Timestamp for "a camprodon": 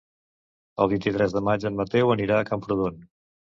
2.47-3.01